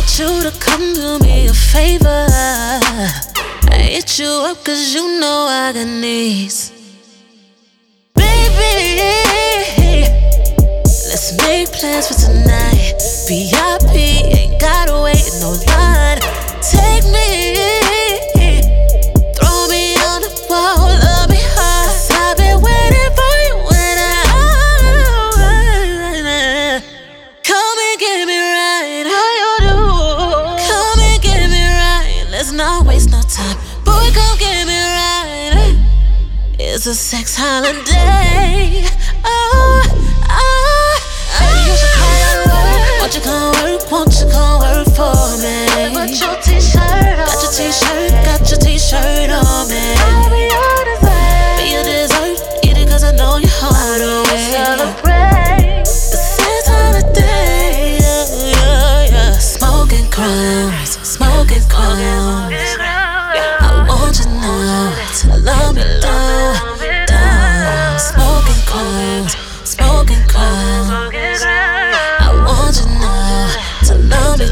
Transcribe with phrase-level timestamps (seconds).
[0.00, 2.26] want you to come do me a favor.
[3.70, 6.72] I hit you up cause you know I got needs.
[8.14, 9.00] Baby,
[11.10, 13.09] let's make plans for tonight.
[32.60, 33.56] Not waste no time.
[33.86, 35.80] Boy, come get me right.
[36.58, 38.84] It's a sex holiday.
[39.24, 39.80] Oh,
[40.28, 41.00] oh, oh,
[41.40, 43.00] Baby, you should come and work.
[43.00, 43.80] Won't you come work?
[43.90, 45.56] Won't you come work for me?
[45.96, 47.32] Put your t-shirt on.
[47.32, 49.80] Got your t-shirt, got your t-shirt on me.
[49.96, 51.56] I'll be your dessert.
[51.56, 53.48] Be a dessert, eat it cause I know you're.
[54.52, 55.80] Celebrate.
[55.80, 59.32] It's this holiday, yeah, yeah, yeah.
[59.38, 62.29] Smoke and crowns, smoke and crowns.
[65.50, 65.82] Love me.
[67.98, 68.60] Smoking
[69.64, 70.22] smoking.
[72.16, 73.50] I want you now
[73.86, 74.46] to love me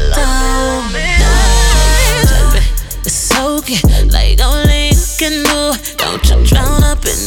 [3.09, 5.59] soaking like only you can do.
[5.97, 7.19] Don't you drown up in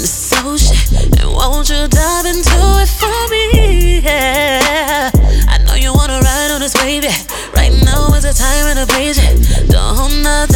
[0.44, 0.76] ocean
[1.18, 4.00] and won't you dive into it for me?
[4.00, 5.10] Yeah.
[5.48, 7.16] I know you wanna ride on this wave, yeah.
[7.54, 9.32] Right now is the time and the place, yeah.
[9.68, 10.51] Don't hold nothing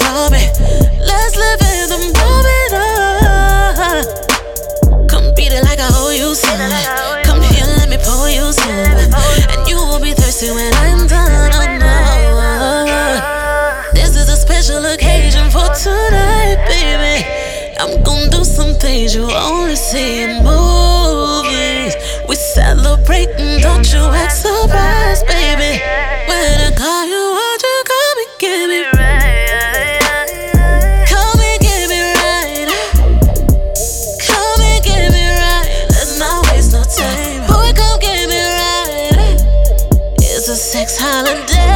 [0.00, 0.44] from me.
[1.00, 2.72] Let's live in the moment.
[2.72, 4.02] uh.
[5.08, 6.58] Come beat it like I owe you some.
[7.24, 8.70] Come here, let me pour you some.
[9.52, 11.52] And you will be thirsty when I'm done.
[11.54, 11.94] Oh no.
[13.94, 17.24] This is a special occasion for tonight, baby.
[17.78, 21.94] I'm gonna do some things you only see in movies.
[22.28, 24.85] We celebrating, don't you act surprised,
[40.76, 41.75] sex holiday.